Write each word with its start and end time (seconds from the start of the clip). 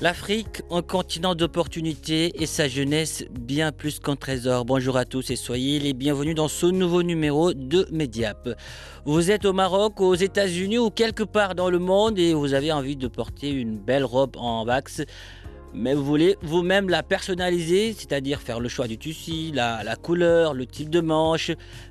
L'Afrique, 0.00 0.62
un 0.70 0.80
continent 0.80 1.34
d'opportunités 1.34 2.40
et 2.40 2.46
sa 2.46 2.68
jeunesse 2.68 3.24
bien 3.32 3.72
plus 3.72 3.98
qu'un 3.98 4.14
trésor. 4.14 4.64
Bonjour 4.64 4.96
à 4.96 5.04
tous 5.04 5.28
et 5.30 5.34
soyez 5.34 5.80
les 5.80 5.92
bienvenus 5.92 6.36
dans 6.36 6.46
ce 6.46 6.66
nouveau 6.66 7.02
numéro 7.02 7.52
de 7.52 7.84
Mediap. 7.90 8.48
Vous 9.04 9.32
êtes 9.32 9.44
au 9.44 9.52
Maroc, 9.52 10.00
aux 10.00 10.14
États-Unis 10.14 10.78
ou 10.78 10.90
quelque 10.90 11.24
part 11.24 11.56
dans 11.56 11.68
le 11.68 11.80
monde 11.80 12.16
et 12.16 12.32
vous 12.32 12.54
avez 12.54 12.70
envie 12.70 12.94
de 12.94 13.08
porter 13.08 13.50
une 13.50 13.76
belle 13.76 14.04
robe 14.04 14.36
en 14.36 14.64
wax 14.64 15.02
mais 15.74 15.94
vous 15.94 16.04
voulez 16.04 16.36
vous-même 16.42 16.88
la 16.88 17.02
personnaliser, 17.02 17.92
c'est-à-dire 17.92 18.40
faire 18.40 18.60
le 18.60 18.68
choix 18.68 18.88
du 18.88 18.96
tissu, 18.98 19.52
la, 19.52 19.82
la, 19.84 19.96
couleur, 19.96 20.54
le 20.54 20.66
type 20.66 20.90
de 20.90 21.00
manche, 21.00 21.50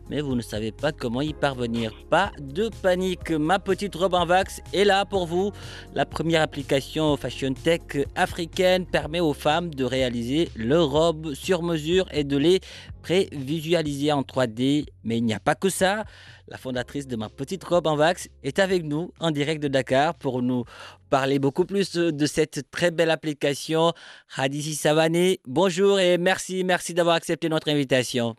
mais 0.09 0.21
vous 0.21 0.35
ne 0.35 0.41
savez 0.41 0.71
pas 0.71 0.91
comment 0.91 1.21
y 1.21 1.33
parvenir. 1.33 1.91
Pas 2.09 2.31
de 2.39 2.69
panique, 2.81 3.31
ma 3.31 3.59
petite 3.59 3.95
robe 3.95 4.13
en 4.13 4.25
wax 4.25 4.61
est 4.73 4.85
là 4.85 5.05
pour 5.05 5.27
vous. 5.27 5.51
La 5.93 6.05
première 6.05 6.41
application 6.41 7.15
Fashion 7.17 7.53
Tech 7.53 7.81
africaine 8.15 8.85
permet 8.85 9.19
aux 9.19 9.33
femmes 9.33 9.73
de 9.73 9.83
réaliser 9.83 10.49
leurs 10.55 10.89
robes 10.89 11.33
sur 11.33 11.63
mesure 11.63 12.07
et 12.11 12.23
de 12.23 12.37
les 12.37 12.59
prévisualiser 13.01 14.11
en 14.11 14.21
3D. 14.21 14.85
Mais 15.03 15.17
il 15.17 15.23
n'y 15.23 15.33
a 15.33 15.39
pas 15.39 15.55
que 15.55 15.69
ça. 15.69 16.05
La 16.47 16.57
fondatrice 16.57 17.07
de 17.07 17.15
ma 17.15 17.29
petite 17.29 17.63
robe 17.63 17.87
en 17.87 17.97
wax 17.97 18.29
est 18.43 18.59
avec 18.59 18.83
nous 18.83 19.11
en 19.19 19.31
direct 19.31 19.61
de 19.61 19.67
Dakar 19.67 20.15
pour 20.15 20.41
nous 20.41 20.63
parler 21.09 21.39
beaucoup 21.39 21.65
plus 21.65 21.93
de 21.93 22.25
cette 22.25 22.71
très 22.71 22.91
belle 22.91 23.11
application. 23.11 23.93
Hadissi 24.35 24.75
Savané, 24.75 25.39
bonjour 25.45 25.99
et 25.99 26.17
merci, 26.17 26.63
merci 26.63 26.93
d'avoir 26.93 27.15
accepté 27.15 27.49
notre 27.49 27.69
invitation. 27.69 28.35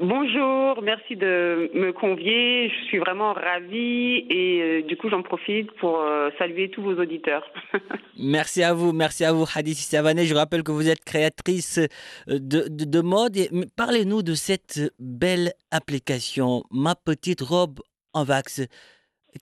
Bonjour, 0.00 0.82
merci 0.82 1.14
de 1.14 1.70
me 1.74 1.92
convier. 1.92 2.68
Je 2.68 2.84
suis 2.86 2.98
vraiment 2.98 3.32
ravie 3.32 4.26
et 4.28 4.60
euh, 4.60 4.82
du 4.82 4.96
coup 4.96 5.08
j'en 5.08 5.22
profite 5.22 5.70
pour 5.76 6.00
euh, 6.00 6.30
saluer 6.38 6.70
tous 6.70 6.82
vos 6.82 6.94
auditeurs. 6.94 7.44
merci 8.18 8.62
à 8.62 8.74
vous, 8.74 8.92
merci 8.92 9.24
à 9.24 9.32
vous 9.32 9.44
Hadissi 9.54 9.84
Savané. 9.84 10.24
Je 10.24 10.34
rappelle 10.34 10.62
que 10.64 10.72
vous 10.72 10.88
êtes 10.88 11.04
créatrice 11.04 11.78
de, 12.26 12.68
de, 12.68 12.84
de 12.84 13.00
mode. 13.02 13.36
Parlez-nous 13.76 14.22
de 14.22 14.34
cette 14.34 14.80
belle 14.98 15.52
application, 15.70 16.64
Ma 16.70 16.96
petite 16.96 17.42
robe 17.42 17.80
en 18.14 18.24
wax. 18.24 18.62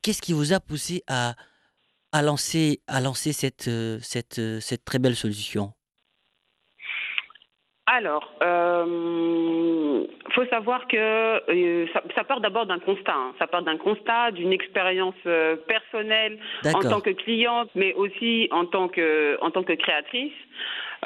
Qu'est-ce 0.02 0.20
qui 0.20 0.32
vous 0.32 0.52
a 0.52 0.60
poussé 0.60 1.02
à, 1.06 1.34
lancer, 2.20 2.82
cette 3.32 3.70
très 4.84 4.98
belle 4.98 5.16
solution? 5.16 5.72
Alors, 7.92 8.32
il 8.40 8.46
euh, 8.46 10.04
faut 10.30 10.46
savoir 10.46 10.88
que 10.88 10.96
euh, 10.96 11.86
ça, 11.92 12.02
ça, 12.14 12.24
part 12.24 12.40
d'abord 12.40 12.64
d'un 12.64 12.78
constat. 12.78 13.12
Hein. 13.14 13.34
Ça 13.38 13.46
part 13.46 13.62
d'un 13.62 13.76
constat, 13.76 14.30
d'une 14.30 14.50
expérience 14.50 15.14
euh, 15.26 15.56
personnelle 15.56 16.38
en 16.64 16.80
tant 16.80 17.02
que 17.02 17.10
cliente, 17.10 17.68
mais 17.74 17.92
aussi 17.92 18.48
en 18.50 18.64
tant 18.64 18.88
que, 18.88 19.36
en 19.42 19.50
tant 19.50 19.62
que 19.62 19.74
créatrice. 19.74 20.32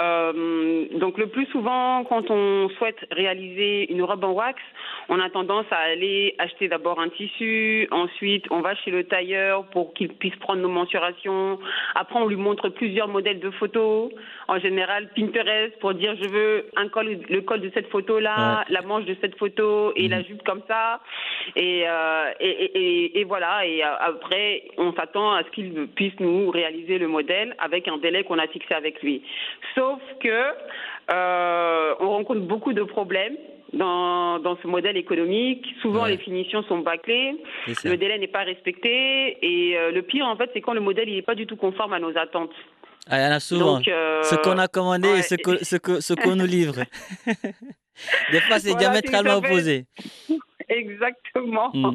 Euh, 0.03 0.85
donc 0.99 1.17
le 1.17 1.29
plus 1.29 1.47
souvent, 1.47 2.05
quand 2.05 2.31
on 2.31 2.69
souhaite 2.77 2.99
réaliser 3.11 3.91
une 3.91 4.03
robe 4.03 4.25
en 4.25 4.33
wax, 4.33 4.61
on 5.09 5.19
a 5.21 5.31
tendance 5.31 5.65
à 5.71 5.77
aller 5.77 6.35
acheter 6.39 6.69
d'abord 6.69 7.01
un 7.01 7.09
tissu, 7.09 7.89
ensuite 7.91 8.45
on 8.51 8.61
va 8.61 8.75
chez 8.75 8.91
le 8.91 9.05
tailleur 9.05 9.65
pour 9.71 9.95
qu'il 9.95 10.09
puisse 10.09 10.37
prendre 10.37 10.61
nos 10.61 10.69
mensurations. 10.69 11.59
Après, 11.95 12.19
on 12.19 12.27
lui 12.27 12.37
montre 12.37 12.69
plusieurs 12.69 13.09
modèles 13.09 13.41
de 13.41 13.51
photos. 13.51 14.11
En 14.49 14.59
général, 14.59 15.09
Pinterest 15.17 15.79
pour 15.81 15.95
dire 15.95 16.15
je 16.23 16.29
veux 16.29 16.67
un 16.77 16.89
col, 16.89 17.19
le 17.29 17.41
col 17.41 17.61
de 17.61 17.71
cette 17.73 17.89
photo-là, 17.89 18.59
ouais. 18.59 18.75
la 18.75 18.83
manche 18.83 19.07
de 19.07 19.17
cette 19.21 19.39
photo 19.39 19.93
et 19.97 20.09
mmh. 20.09 20.11
la 20.11 20.23
jupe 20.23 20.43
comme 20.43 20.63
ça. 20.69 21.01
Et, 21.55 21.85
euh, 21.87 22.33
et, 22.41 22.51
et, 22.51 23.21
et, 23.21 23.25
voilà. 23.25 23.67
Et 23.67 23.83
après, 23.83 24.65
on 24.77 24.93
s'attend 24.93 25.33
à 25.33 25.43
ce 25.45 25.51
qu'il 25.51 25.87
puisse 25.95 26.19
nous 26.21 26.51
réaliser 26.51 26.99
le 26.99 27.09
modèle 27.09 27.55
avec 27.59 27.89
un 27.89 27.97
délai 27.99 28.25
qu'on 28.25 28.39
a 28.39 28.47
fixé 28.49 28.75
avec 28.75 29.03
lui. 29.03 29.23
Sauf 29.75 29.86
que 30.21 30.43
euh, 31.11 31.95
on 32.01 32.11
rencontre 32.11 32.41
beaucoup 32.41 32.73
de 32.73 32.83
problèmes 32.83 33.37
dans, 33.73 34.39
dans 34.39 34.57
ce 34.63 34.67
modèle 34.67 34.97
économique. 34.97 35.67
Souvent, 35.83 36.05
ouais. 36.05 36.11
les 36.11 36.19
finitions 36.19 36.63
sont 36.65 36.79
bâclées, 36.79 37.37
le 37.85 37.97
délai 37.97 38.19
n'est 38.19 38.27
pas 38.27 38.45
respecté, 38.45 39.39
et 39.43 39.77
euh, 39.77 39.93
le 39.93 40.03
pire, 40.03 40.27
en 40.27 40.37
fait, 40.37 40.51
c'est 40.55 40.61
quand 40.61 40.75
le 40.75 40.81
modèle 40.81 41.09
n'est 41.09 41.23
pas 41.23 41.35
du 41.35 41.47
tout 41.47 41.57
conforme 41.57 41.93
à 41.93 41.99
nos 41.99 42.17
attentes. 42.17 42.55
Ah, 43.09 43.19
il 43.19 43.25
y 43.25 43.27
en 43.27 43.33
a 43.33 43.41
souvent. 43.41 43.77
Donc, 43.77 43.89
euh, 43.89 44.23
ce 44.23 44.35
qu'on 44.37 44.59
a 44.59 44.69
commandé 44.69 45.09
ouais. 45.09 45.21
et 45.21 45.23
ce 45.23 45.37
qu'on 45.37 45.57
ce 45.63 45.77
que, 45.77 46.01
ce 46.01 46.15
qu 46.15 46.29
nous 46.35 46.47
livre. 46.47 46.83
Des 48.33 48.41
fois, 48.41 48.59
c'est 48.59 48.71
voilà, 48.71 48.89
diamétralement 48.91 49.37
opposé. 49.37 49.85
Exactement. 50.69 51.71
Mm. 51.73 51.95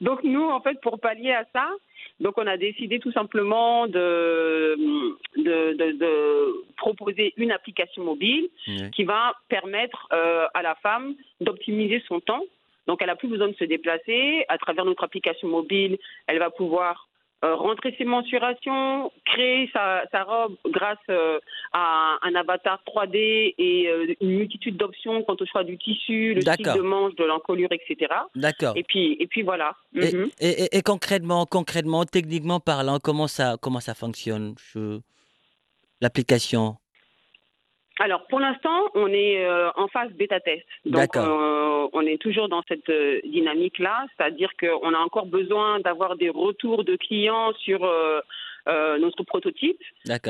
Donc, 0.00 0.24
nous, 0.24 0.48
en 0.48 0.60
fait, 0.62 0.80
pour 0.80 0.98
pallier 0.98 1.32
à 1.32 1.44
ça, 1.52 1.68
donc 2.20 2.34
on 2.36 2.46
a 2.46 2.56
décidé 2.56 2.98
tout 2.98 3.12
simplement 3.12 3.86
de, 3.86 4.76
de, 5.50 5.58
de, 5.80 5.86
de 6.04 6.12
proposer 6.76 7.26
une 7.36 7.52
application 7.58 8.02
mobile 8.12 8.46
qui 8.94 9.04
va 9.04 9.22
permettre 9.48 10.00
euh, 10.12 10.46
à 10.54 10.62
la 10.62 10.74
femme 10.76 11.14
d'optimiser 11.40 12.02
son 12.08 12.18
temps. 12.20 12.44
Donc 12.86 12.96
elle 13.00 13.08
n'a 13.12 13.16
plus 13.22 13.28
besoin 13.28 13.48
de 13.48 13.58
se 13.62 13.64
déplacer. 13.64 14.44
À 14.48 14.58
travers 14.58 14.84
notre 14.84 15.04
application 15.04 15.48
mobile, 15.48 15.98
elle 16.26 16.38
va 16.38 16.50
pouvoir 16.50 17.08
euh, 17.42 17.54
rentrer 17.54 17.94
ses 17.96 18.04
mensurations, 18.04 19.10
créer 19.24 19.70
sa, 19.72 20.02
sa 20.12 20.24
robe 20.24 20.56
grâce 20.68 20.98
euh, 21.08 21.38
à 21.72 22.18
un 22.20 22.34
avatar 22.34 22.82
3D 22.86 23.54
et 23.56 23.88
euh, 23.88 24.14
une 24.20 24.36
multitude 24.40 24.76
d'options 24.76 25.22
quant 25.22 25.36
au 25.40 25.46
choix 25.46 25.64
du 25.64 25.78
tissu, 25.78 26.34
le 26.34 26.42
style 26.42 26.66
de 26.66 26.82
manche, 26.82 27.14
de 27.14 27.24
l'encolure, 27.24 27.70
etc. 27.72 28.12
D'accord. 28.34 28.74
Et 28.76 28.82
puis, 28.82 29.16
et 29.18 29.26
puis 29.26 29.40
voilà. 29.50 29.74
Et, 29.94 30.00
mm 30.00 30.04
-hmm. 30.04 30.30
et, 30.46 30.54
et, 30.64 30.68
et, 30.76 30.82
concrètement, 30.82 31.42
concrètement, 31.58 32.02
techniquement 32.16 32.60
parlant, 32.72 32.98
comment 33.08 33.28
ça, 33.36 33.46
comment 33.62 33.82
ça 33.88 33.94
fonctionne? 33.94 34.46
Je... 34.68 35.00
L'application 36.00 36.76
alors, 38.02 38.26
pour 38.28 38.40
l'instant, 38.40 38.88
on 38.94 39.08
est 39.08 39.44
euh, 39.44 39.68
en 39.76 39.86
phase 39.88 40.10
bêta 40.12 40.40
test. 40.40 40.64
Donc, 40.86 41.14
euh, 41.16 41.86
on 41.92 42.00
est 42.00 42.16
toujours 42.16 42.48
dans 42.48 42.62
cette 42.66 42.88
euh, 42.88 43.20
dynamique-là, 43.24 44.06
c'est-à-dire 44.16 44.48
qu'on 44.58 44.94
a 44.94 44.98
encore 44.98 45.26
besoin 45.26 45.80
d'avoir 45.80 46.16
des 46.16 46.30
retours 46.30 46.82
de 46.82 46.96
clients 46.96 47.52
sur 47.58 47.80
notre 48.66 49.22
prototype, 49.24 49.80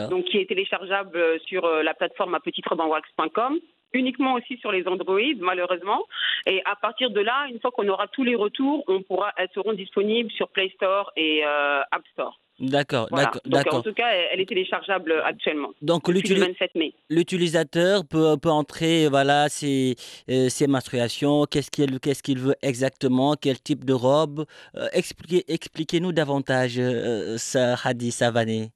donc 0.08 0.24
qui 0.24 0.38
est 0.38 0.48
téléchargeable 0.48 1.38
sur 1.46 1.64
la 1.68 1.94
plateforme 1.94 2.34
apetitrebanwax.com 2.34 3.60
uniquement 3.92 4.34
aussi 4.34 4.56
sur 4.58 4.72
les 4.72 4.86
Android, 4.86 5.20
malheureusement. 5.38 6.04
Et 6.46 6.62
à 6.64 6.76
partir 6.76 7.10
de 7.10 7.20
là, 7.20 7.46
une 7.50 7.60
fois 7.60 7.70
qu'on 7.70 7.88
aura 7.88 8.06
tous 8.08 8.24
les 8.24 8.34
retours, 8.34 8.84
on 8.88 9.02
pourra, 9.02 9.32
elles 9.36 9.50
seront 9.54 9.72
disponibles 9.72 10.30
sur 10.30 10.48
Play 10.48 10.70
Store 10.76 11.12
et 11.16 11.42
App 11.44 12.02
Store. 12.12 12.38
D'accord, 12.60 13.08
voilà. 13.10 13.30
d'accord. 13.46 13.78
En 13.78 13.82
tout 13.82 13.94
cas, 13.94 14.10
elle 14.30 14.40
est 14.40 14.46
téléchargeable 14.46 15.14
actuellement. 15.24 15.70
Donc 15.80 16.08
l'utilisateur 16.08 18.04
peut, 18.06 18.36
peut 18.36 18.50
entrer 18.50 19.08
voilà, 19.08 19.48
ses, 19.48 19.96
euh, 20.30 20.50
ses 20.50 20.66
menstruations, 20.66 21.46
qu'est-ce 21.46 21.70
qu'il 21.70 21.98
qu'est-ce 22.00 22.22
qu'il 22.22 22.38
veut 22.38 22.56
exactement, 22.60 23.34
quel 23.34 23.58
type 23.60 23.86
de 23.86 23.94
robe. 23.94 24.44
Euh, 24.76 24.88
expliquez, 24.92 25.50
expliquez-nous 25.50 26.12
davantage, 26.12 26.78
euh, 26.78 27.38
ça, 27.38 27.76
Hadi 27.82 28.10
Savané. 28.10 28.72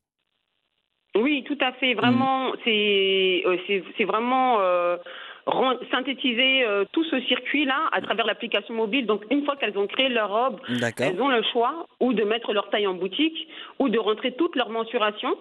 Oui, 1.16 1.44
tout 1.44 1.58
à 1.61 1.72
fait. 1.72 1.94
Vraiment, 1.94 2.52
mmh. 2.52 2.56
c'est 3.96 4.05
vraiment 4.05 4.58
synthétiser 5.90 6.64
euh, 6.64 6.84
tout 6.93 7.05
ce 7.05 7.20
circuit-là 7.20 7.88
à 7.93 8.00
travers 8.00 8.26
l'application 8.26 8.75
mobile. 8.75 9.06
Donc, 9.06 9.22
une 9.31 9.44
fois 9.44 9.56
qu'elles 9.56 9.76
ont 9.76 9.87
créé 9.87 10.08
leur 10.08 10.31
robe, 10.31 10.61
elles 10.99 11.20
ont 11.20 11.28
le 11.28 11.43
choix 11.52 11.87
ou 12.00 12.12
de 12.12 12.25
mettre 12.25 12.52
leur 12.52 12.70
taille 12.70 12.87
en 12.87 12.94
boutique 12.94 13.49
ou 13.78 13.88
de 13.88 13.99
rentrer 13.99 14.32
toutes 14.32 14.56
leurs 14.56 14.70
mensurations. 14.70 15.37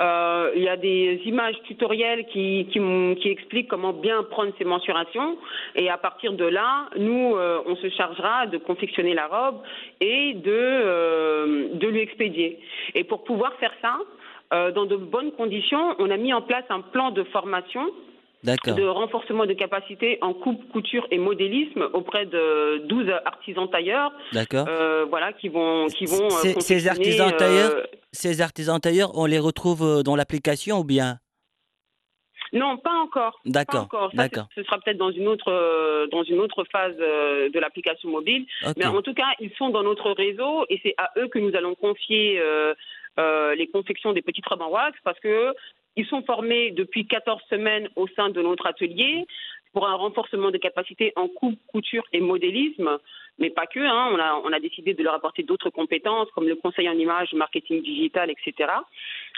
Euh, 0.00 0.50
il 0.56 0.62
y 0.62 0.68
a 0.68 0.76
des 0.76 1.20
images 1.24 1.54
tutoriels 1.64 2.26
qui, 2.26 2.66
qui, 2.72 3.28
expliquent 3.28 3.68
comment 3.68 3.92
bien 3.92 4.24
prendre 4.24 4.52
ces 4.58 4.64
mensurations. 4.64 5.38
Et 5.76 5.88
à 5.88 5.98
partir 5.98 6.32
de 6.32 6.44
là, 6.44 6.88
nous, 6.96 7.36
euh, 7.36 7.60
on 7.66 7.76
se 7.76 7.88
chargera 7.90 8.46
de 8.46 8.58
confectionner 8.58 9.14
la 9.14 9.28
robe 9.28 9.60
et 10.00 10.34
de, 10.34 10.50
euh, 10.50 11.68
de 11.74 11.86
lui 11.86 12.00
expédier. 12.00 12.58
Et 12.94 13.04
pour 13.04 13.22
pouvoir 13.22 13.52
faire 13.54 13.72
ça, 13.80 13.98
dans 14.74 14.86
de 14.86 14.96
bonnes 14.96 15.32
conditions, 15.32 15.96
on 15.98 16.10
a 16.10 16.16
mis 16.16 16.32
en 16.32 16.42
place 16.42 16.64
un 16.70 16.80
plan 16.80 17.10
de 17.10 17.24
formation 17.24 17.90
de 18.44 18.86
renforcement 18.86 19.46
de 19.46 19.54
capacité 19.54 20.18
en 20.20 20.34
coupe, 20.34 20.70
couture 20.70 21.06
et 21.10 21.18
modélisme 21.18 21.88
auprès 21.92 22.26
de 22.26 22.86
12 22.86 23.10
artisans 23.24 23.68
tailleurs. 23.70 24.12
D'accord. 24.32 24.66
Euh, 24.68 25.06
voilà, 25.08 25.32
qui 25.32 25.48
vont, 25.48 25.86
qui 25.86 26.04
vont. 26.06 26.26
Euh, 26.26 26.60
ces 26.60 26.88
artisans 26.88 27.32
euh, 27.32 27.36
tailleurs, 27.36 27.72
ces 28.12 28.42
artisans 28.42 28.78
tailleurs, 28.80 29.16
on 29.16 29.26
les 29.26 29.38
retrouve 29.38 30.02
dans 30.02 30.16
l'application 30.16 30.80
ou 30.80 30.84
bien? 30.84 31.18
Non, 32.52 32.76
pas 32.76 32.94
encore. 33.02 33.40
D'accord. 33.46 33.88
D'accord. 34.12 34.46
Ce 34.54 34.62
sera 34.62 34.78
peut-être 34.78 34.98
dans 34.98 35.10
une 35.10 35.26
autre 35.26 36.08
dans 36.12 36.22
une 36.22 36.38
autre 36.38 36.64
phase 36.70 36.96
de 36.96 37.58
l'application 37.58 38.10
mobile. 38.10 38.46
Mais 38.76 38.86
en 38.86 39.02
tout 39.02 39.14
cas, 39.14 39.32
ils 39.40 39.50
sont 39.58 39.70
dans 39.70 39.82
notre 39.82 40.12
réseau 40.12 40.64
et 40.68 40.78
c'est 40.84 40.94
à 40.98 41.10
eux 41.16 41.28
que 41.28 41.38
nous 41.38 41.56
allons 41.56 41.74
confier 41.74 42.40
les 43.18 43.68
confections 43.72 44.12
des 44.12 44.22
petites 44.22 44.46
robes 44.46 44.62
en 44.62 44.70
wax 44.70 44.98
parce 45.04 45.18
que 45.20 45.54
ils 45.96 46.06
sont 46.06 46.22
formés 46.22 46.72
depuis 46.72 47.06
14 47.06 47.40
semaines 47.48 47.88
au 47.96 48.08
sein 48.08 48.30
de 48.30 48.42
notre 48.42 48.66
atelier 48.66 49.26
pour 49.72 49.88
un 49.88 49.94
renforcement 49.94 50.50
des 50.50 50.60
capacités 50.60 51.12
en 51.16 51.28
coupe, 51.28 51.58
couture 51.66 52.04
et 52.12 52.20
modélisme, 52.20 52.98
mais 53.38 53.50
pas 53.50 53.66
que. 53.66 53.80
Hein. 53.80 54.08
On, 54.12 54.18
a, 54.18 54.40
on, 54.44 54.52
a, 54.52 54.60
décidé 54.60 54.94
de 54.94 55.02
leur 55.02 55.14
apporter 55.14 55.42
d'autres 55.42 55.70
compétences 55.70 56.30
comme 56.30 56.46
le 56.46 56.54
conseil 56.54 56.88
en 56.88 56.92
image, 56.92 57.32
marketing 57.34 57.82
digital, 57.82 58.30
etc. 58.30 58.70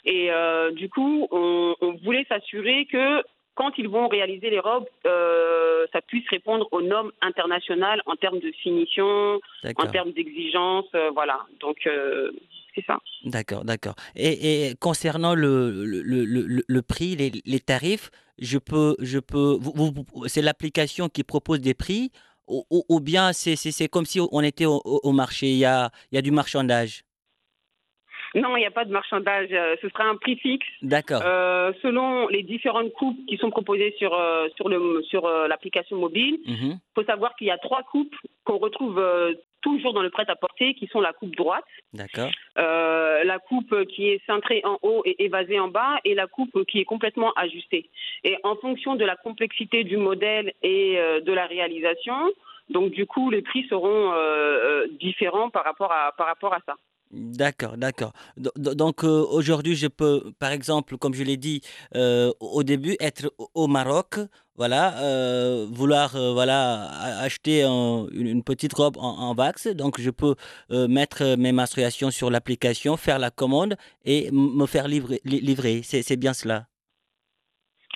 Et 0.05 0.31
euh, 0.31 0.71
du 0.71 0.89
coup, 0.91 1.27
on, 1.31 1.75
voulait 2.05 2.27
s'assurer 2.29 2.87
que 2.87 3.23
quand 3.55 3.73
ils 3.79 3.89
vont 3.89 4.09
réaliser 4.09 4.51
les 4.51 4.61
robes, 4.61 4.87
euh, 5.07 5.87
ça 5.93 6.03
puisse 6.03 6.29
répondre 6.29 6.69
aux 6.73 6.83
normes 6.83 7.13
internationales 7.23 8.03
en 8.05 8.15
termes 8.15 8.39
de 8.39 8.53
finition, 8.53 9.41
en 9.65 9.87
termes 9.87 10.13
d'exigence, 10.13 10.85
euh, 10.95 11.11
voilà. 11.15 11.41
Donc 11.61 11.89
ça. 12.85 12.99
D'accord, 13.25 13.65
d'accord. 13.65 13.95
Et, 14.15 14.75
concernant 14.81 15.35
le, 15.35 15.85
le, 15.85 16.63
le, 16.67 16.83
prix, 16.83 17.17
les, 17.17 17.33
les, 17.45 17.61
tarifs, 17.61 18.11
je 18.39 18.59
peux, 18.59 18.97
je 19.01 19.19
peux, 19.19 19.57
vous, 19.61 19.93
c'est 20.27 20.43
l'application 20.43 21.09
qui 21.09 21.25
propose 21.25 21.61
des 21.61 21.75
prix 21.75 22.11
ou, 22.49 22.65
ou, 22.89 23.01
bien 23.01 23.33
c'est 23.33 23.89
comme 23.89 24.05
si 24.05 24.21
on 24.21 24.41
était 24.41 24.67
au, 24.67 25.13
marché, 25.13 25.47
il 25.47 25.59
y 25.59 25.65
a, 25.65 25.91
il 26.13 26.17
y 26.17 26.19
a 26.19 26.23
du 26.23 26.31
marchandage? 26.31 27.03
Non, 28.35 28.57
il 28.57 28.61
n'y 28.61 28.67
a 28.67 28.71
pas 28.71 28.85
de 28.85 28.93
marchandage. 28.93 29.49
Euh, 29.51 29.77
ce 29.81 29.89
sera 29.89 30.05
un 30.05 30.17
prix 30.17 30.37
fixe. 30.37 30.67
D'accord. 30.83 31.23
Euh, 31.25 31.73
selon 31.81 32.29
les 32.29 32.43
différentes 32.43 32.93
coupes 32.93 33.19
qui 33.27 33.39
sont 33.39 33.51
proposées 33.51 33.95
sur, 33.99 34.13
euh, 34.13 34.49
sur, 34.57 34.69
le, 34.69 35.03
sur 35.05 35.27
l'application 35.49 35.97
mobile, 35.97 36.39
il 36.45 36.53
mhm. 36.53 36.79
faut 36.95 37.05
savoir 37.05 37.35
qu'il 37.37 37.47
y 37.47 37.51
a 37.51 37.59
trois 37.59 37.83
coupes 37.85 38.15
qu'on 38.45 38.59
retrouve 38.59 39.03
toujours 39.67 39.93
dans 39.93 40.03
le 40.03 40.11
prêt-à-porter, 40.11 40.75
qui 40.75 40.87
sont 40.87 41.01
la 41.01 41.13
coupe 41.13 41.35
droite. 41.35 41.65
Euh, 42.57 43.25
la 43.25 43.39
coupe 43.41 43.75
qui 43.87 44.11
est 44.11 44.25
cintrée 44.25 44.61
en 44.65 44.79
haut 44.83 45.03
et 45.05 45.25
évasée 45.25 45.59
en 45.59 45.67
bas, 45.67 45.97
et 46.05 46.15
la 46.15 46.29
coupe 46.29 46.65
qui 46.67 46.79
est 46.79 46.85
complètement 46.85 47.33
ajustée. 47.33 47.91
Et 48.23 48.37
en 48.45 48.55
fonction 48.57 48.95
de 48.95 49.05
la 49.05 49.17
complexité 49.17 49.83
du 49.83 49.97
modèle 49.97 50.53
et 50.63 50.99
euh, 50.99 51.21
de 51.21 51.33
la 51.33 51.47
réalisation, 51.47 52.31
donc 52.69 52.93
du 52.93 53.07
coup, 53.07 53.29
les 53.31 53.43
prix 53.43 53.67
seront 53.69 54.13
euh, 54.13 54.87
différents 55.01 55.51
par 55.51 55.65
rapport 55.65 55.93
à, 55.93 56.13
par 56.17 56.29
rapport 56.29 56.55
à 56.55 56.61
ça. 56.65 56.77
D'accord, 57.13 57.77
d'accord. 57.77 58.13
Donc 58.37 59.05
aujourd'hui, 59.05 59.77
je 59.77 59.87
peux, 59.87 60.33
par 60.39 60.51
exemple, 60.51 60.99
comme 60.99 61.15
je 61.15 61.23
l'ai 61.23 61.37
dit 61.37 61.63
au 61.95 62.63
début, 62.63 62.97
être 63.01 63.33
au 63.55 63.67
Maroc, 63.69 64.19
voilà, 64.57 64.99
euh, 65.03 65.67
vouloir 65.71 66.17
euh, 66.17 66.33
voilà 66.33 66.89
acheter 67.21 67.63
une, 67.65 68.43
petite 68.43 68.73
robe 68.73 68.97
en, 68.97 69.19
en, 69.19 69.35
wax. 69.35 69.67
Donc, 69.69 70.01
je 70.01 70.11
peux 70.11 70.35
euh, 70.71 70.89
mettre 70.89 71.37
mes 71.37 71.53
menstruations 71.53 72.11
sur 72.11 72.31
l'application, 72.31 72.97
faire 72.97 73.19
la 73.19 73.31
commande 73.31 73.77
et 74.05 74.31
me 74.33 74.67
faire 74.67 74.89
livrer. 74.89 75.21
livrer. 75.25 75.83
C'est 75.85 76.17
bien 76.17 76.33
cela. 76.33 76.67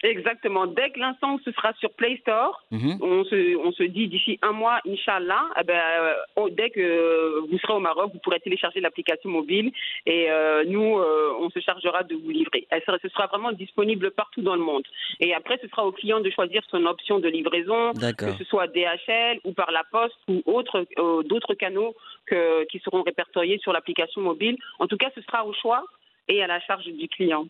Exactement. 0.03 0.67
Dès 0.67 0.91
que 0.91 0.99
l'instant 0.99 1.39
ce 1.45 1.53
sera 1.53 1.73
sur 1.75 1.93
Play 1.93 2.17
Store, 2.23 2.65
mhm. 2.71 2.99
on, 3.03 3.25
se, 3.25 3.57
on 3.57 3.73
se 3.73 3.83
dit 3.83 4.09
d'ici 4.09 4.39
un 4.43 4.53
mois, 4.53 4.81
Inch'Allah, 4.87 5.45
eh 5.61 5.65
ben, 5.65 5.79
euh, 5.79 6.49
dès 6.53 6.71
que 6.71 7.41
vous 7.51 7.59
serez 7.59 7.75
au 7.75 7.81
Maroc, 7.81 8.11
vous 8.13 8.19
pourrez 8.21 8.41
télécharger 8.41 8.81
l'application 8.81 9.29
mobile 9.29 9.73
et 10.07 10.31
euh, 10.31 10.65
nous, 10.67 10.99
euh, 10.99 11.35
on 11.41 11.51
se 11.51 11.61
chargera 11.61 12.03
de 12.03 12.15
vous 12.15 12.31
livrer. 12.31 12.67
Elle 12.71 12.83
sera, 12.83 12.99
ce 13.03 13.09
sera 13.09 13.27
vraiment 13.27 13.53
disponible 13.53 14.11
partout 14.11 14.41
dans 14.43 14.57
le 14.57 14.63
monde. 14.63 14.85
Et 15.21 15.35
après, 15.35 15.59
ce 15.63 15.69
sera 15.69 15.87
au 15.87 15.93
client 15.93 16.21
de 16.21 16.31
choisir 16.31 16.63
son 16.71 16.87
option 16.87 17.19
de 17.19 17.29
livraison, 17.29 17.93
que 17.93 18.33
ce 18.39 18.45
soit 18.45 18.69
DHL 18.69 19.41
ou 19.45 19.53
par 19.53 19.71
la 19.71 19.83
poste 19.91 20.17
ou 20.29 20.43
autre, 20.47 20.87
d'autres 21.25 21.55
canaux 21.55 21.95
que, 22.27 22.65
qui 22.65 22.79
seront 22.79 23.03
répertoriés 23.03 23.59
sur 23.59 23.73
l'application 23.73 24.23
mobile. 24.23 24.57
En 24.79 24.87
tout 24.87 24.97
cas, 24.97 25.11
ce 25.15 25.21
sera 25.23 25.45
au 25.45 25.53
choix 25.53 25.85
et 26.29 26.43
à 26.43 26.47
la 26.47 26.61
charge 26.61 26.87
du 26.87 27.09
client. 27.09 27.47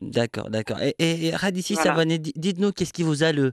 D'accord, 0.00 0.50
d'accord. 0.50 0.78
Et, 0.82 0.94
et, 0.98 1.36
Radici 1.36 1.76
dites-nous 2.36 2.72
qu'est-ce 2.72 2.92
qui 2.92 3.04
vous 3.04 3.22
a 3.22 3.32
le, 3.32 3.52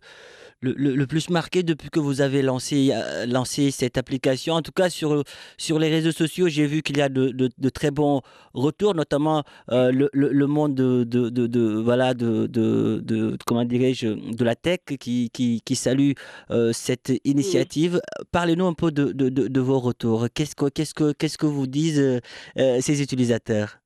le, 0.61 0.73
le, 0.73 1.07
plus 1.07 1.29
marqué 1.29 1.61
depuis 1.61 1.89
que 1.91 1.99
vous 1.99 2.19
avez 2.19 2.41
lancé, 2.41 2.89
euh, 2.93 3.27
lancé 3.27 3.69
cette 3.69 3.97
application? 3.97 4.55
En 4.55 4.63
tout 4.63 4.71
cas, 4.71 4.89
sur, 4.89 5.23
sur 5.57 5.77
les 5.77 5.89
réseaux 5.89 6.11
sociaux, 6.11 6.47
j'ai 6.49 6.65
vu 6.65 6.81
qu'il 6.81 6.97
y 6.97 7.01
a 7.01 7.09
de, 7.09 7.29
de, 7.29 7.69
très 7.69 7.91
bons 7.91 8.21
retours, 8.53 8.95
notamment 8.95 9.43
euh, 9.71 9.91
le, 9.91 10.09
le, 10.13 10.47
monde 10.47 10.73
de, 10.73 11.03
de, 11.03 11.29
de, 11.29 11.75
voilà, 11.75 12.15
de, 12.15 12.47
de, 12.47 13.37
comment 13.45 13.63
dirais-je, 13.63 14.07
de 14.07 14.43
la 14.43 14.55
tech 14.55 14.79
qui, 14.99 15.29
qui, 15.31 15.61
qui 15.63 15.75
salue 15.75 16.13
euh, 16.49 16.73
cette 16.73 17.13
initiative. 17.23 18.01
Parlez-nous 18.31 18.65
un 18.65 18.73
peu 18.73 18.91
de, 18.91 19.11
de, 19.13 19.61
vos 19.61 19.79
retours. 19.79 20.27
Qu'est-ce 20.33 20.55
que, 20.55 20.69
qu'est-ce 20.69 20.95
que, 20.95 21.13
qu'est-ce 21.13 21.37
que 21.37 21.45
vous 21.45 21.67
disent 21.67 22.19
ces 22.55 23.01
utilisateurs? 23.01 23.80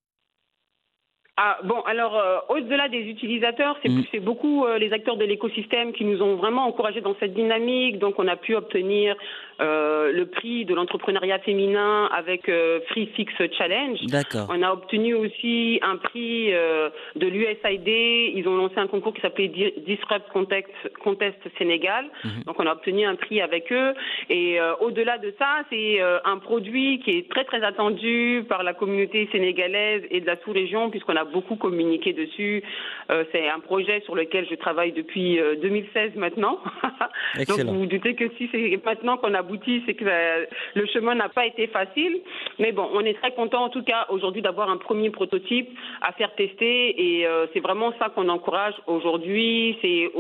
Ah, 1.38 1.58
bon, 1.66 1.82
alors, 1.82 2.16
euh, 2.16 2.38
au-delà 2.48 2.88
des 2.88 3.02
utilisateurs, 3.02 3.78
c'est 3.84 3.90
mm. 3.90 4.24
beaucoup 4.24 4.66
euh, 4.66 4.78
les 4.78 4.94
acteurs 4.94 5.18
de 5.18 5.26
l'écosystème 5.26 5.92
qui 5.92 6.06
nous 6.06 6.22
ont 6.22 6.38
vraiment 6.38 6.66
encouragés 6.66 7.02
dans 7.02 7.16
cette 7.20 7.34
dynamique. 7.34 8.00
Donc, 8.00 8.16
on 8.20 8.28
a 8.30 8.38
pu 8.38 8.56
obtenir 8.56 9.18
euh, 9.60 10.14
le 10.14 10.28
prix 10.28 10.64
de 10.64 10.74
l'entrepreneuriat 10.74 11.40
féminin 11.40 12.06
avec 12.16 12.50
Free 12.88 13.08
Fix 13.18 13.34
Challenge. 13.58 14.00
D'accord. 14.06 14.48
On 14.50 14.62
a 14.62 14.72
obtenu 14.72 15.14
aussi 15.14 15.80
un 15.82 15.98
prix 15.98 16.52
de 16.52 17.28
l'USAID. 17.28 17.88
Ils 18.36 18.48
ont 18.48 18.56
lancé 18.56 18.78
un 18.78 18.88
concours 18.88 19.14
qui 19.14 19.22
s'appelait 19.22 19.50
Disrupt 19.50 20.30
Contest, 20.32 20.70
Contest 21.04 21.40
Sénégal. 21.58 22.06
Mm-hmm. 22.24 22.46
Donc, 22.46 22.60
on 22.60 22.65
a 22.65 22.72
obtenu 22.72 23.06
un 23.06 23.15
prix 23.15 23.42
avec 23.42 23.74
eux. 23.74 23.94
Et 24.30 24.58
au-delà 24.80 25.18
de 25.18 25.34
ça, 25.38 25.63
c'est 25.70 26.00
un 26.01 26.38
produit 26.38 27.00
qui 27.00 27.12
est 27.12 27.30
très, 27.30 27.44
très 27.44 27.62
attendu 27.62 28.46
par 28.48 28.63
la 28.63 28.74
communauté 28.74 29.27
sénégalaise 29.34 30.04
et 30.12 30.22
de 30.22 30.25
la 30.25 30.38
sous-région, 30.38 30.89
puisqu'on 30.89 31.15
a 31.25 31.32
beaucoup 31.32 31.55
communiqué 31.55 32.13
dessus. 32.13 32.63
Euh, 33.12 33.24
c'est 33.32 33.48
un 33.48 33.60
projet 33.60 34.01
sur 34.01 34.15
lequel 34.15 34.48
je 34.50 34.55
travaille 34.55 34.91
depuis 34.91 35.39
2016 35.62 36.12
euh, 36.15 36.20
maintenant. 36.20 36.60
Donc 37.48 37.60
vous 37.60 37.79
vous 37.79 37.86
doutez 37.86 38.15
que 38.15 38.29
si 38.38 38.50
c'est 38.51 38.79
maintenant 38.84 39.17
qu'on 39.17 39.34
aboutit, 39.34 39.84
c'est 39.86 39.94
que 39.94 40.05
euh, 40.08 40.46
le 40.74 40.86
chemin 40.88 41.15
n'a 41.15 41.29
pas 41.29 41.46
été 41.46 41.67
facile. 41.67 42.20
Mais 42.60 42.72
bon, 42.72 42.88
on 42.94 43.01
est 43.01 43.13
très 43.13 43.32
content 43.32 43.63
en 43.63 43.70
tout 43.70 43.84
cas 43.84 44.08
aujourd'hui 44.10 44.41
d'avoir 44.41 44.70
un 44.70 44.77
premier 44.77 45.10
prototype 45.10 45.70
à 46.01 46.12
faire 46.13 46.34
tester 46.36 46.96
et 47.01 47.27
c'est 47.53 47.60
vraiment 47.60 47.94
ça 48.00 48.10
qu'on 48.10 48.29
encourage 48.29 48.75
aujourd'hui. 48.88 49.77
C'est 49.82 50.12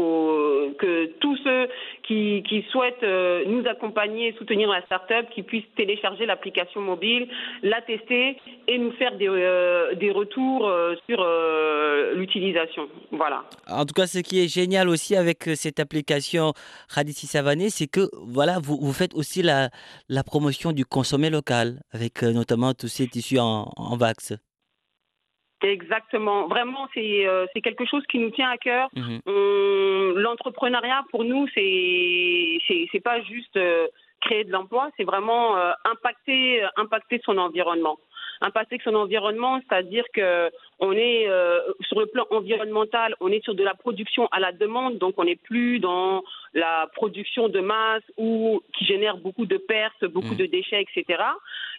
que 0.77 1.05
tous 1.19 1.37
ceux 1.37 1.67
qui, 2.03 2.43
qui 2.47 2.63
souhaitent 2.71 3.05
nous 3.47 3.67
accompagner, 3.67 4.33
soutenir 4.37 4.69
la 4.69 4.81
start-up, 4.83 5.27
qui 5.31 5.43
puissent 5.43 5.69
télécharger 5.75 6.25
l'application 6.25 6.81
mobile, 6.81 7.27
la 7.63 7.81
tester 7.81 8.37
et 8.67 8.77
nous 8.77 8.91
faire 8.93 9.15
des, 9.15 9.29
des 9.95 10.11
retours 10.11 10.69
sur 11.07 11.21
euh, 11.21 12.13
l'utilisation. 12.15 12.87
Voilà. 13.11 13.43
En 13.67 13.85
tout 13.85 13.93
cas, 13.93 14.07
ce 14.07 14.19
qui 14.19 14.43
est 14.43 14.47
génial 14.47 14.89
aussi 14.89 15.15
avec 15.15 15.47
euh, 15.47 15.55
cette 15.55 15.79
application 15.79 16.53
Radissi 16.89 17.27
Savané, 17.27 17.69
c'est 17.69 17.87
que 17.87 18.09
voilà, 18.13 18.59
vous, 18.61 18.77
vous, 18.79 18.93
faites 18.93 19.13
aussi 19.13 19.41
la, 19.41 19.69
la 20.09 20.23
promotion 20.23 20.71
du 20.71 20.85
consommé 20.85 21.29
local, 21.29 21.79
avec 21.91 22.23
euh, 22.23 22.31
notamment 22.31 22.73
tous 22.73 22.87
ces 22.87 23.07
tissus 23.07 23.39
en, 23.39 23.71
en 23.75 23.97
wax. 23.97 24.33
Exactement. 25.61 26.47
Vraiment, 26.47 26.87
c'est 26.93 27.61
quelque 27.63 27.85
chose 27.85 28.03
qui 28.11 28.19
nous 28.19 28.29
tient 28.31 28.49
à 28.49 28.57
cœur. 28.57 28.89
Mhm. 28.95 29.21
L'entrepreneuriat, 30.17 31.03
pour 31.09 31.23
nous, 31.23 31.47
c'est 31.55 32.99
pas 33.03 33.21
juste 33.21 33.57
créer 34.21 34.43
de 34.43 34.51
l'emploi, 34.51 34.89
c'est 34.97 35.05
vraiment 35.05 35.55
impacter 35.85 36.61
impacter 36.77 37.19
son 37.25 37.37
environnement 37.37 37.97
impacter 38.41 38.79
son 38.83 38.95
environnement, 38.95 39.59
c'est-à-dire 39.61 40.05
que 40.13 40.51
on 40.79 40.91
est 40.91 41.27
sur 41.81 41.99
le 41.99 42.05
plan 42.07 42.25
environnemental, 42.31 43.15
on 43.19 43.29
est 43.29 43.43
sur 43.43 43.55
de 43.55 43.63
la 43.63 43.75
production 43.75 44.27
à 44.31 44.39
la 44.39 44.51
demande, 44.51 44.97
donc 44.97 45.15
on 45.17 45.23
n'est 45.23 45.35
plus 45.35 45.79
dans 45.79 46.23
la 46.53 46.89
production 46.95 47.49
de 47.49 47.59
masse 47.59 48.03
ou 48.17 48.61
qui 48.73 48.85
génère 48.85 49.17
beaucoup 49.17 49.45
de 49.45 49.57
pertes, 49.57 50.05
beaucoup 50.05 50.33
mm. 50.33 50.37
de 50.37 50.45
déchets, 50.45 50.81
etc. 50.81 51.21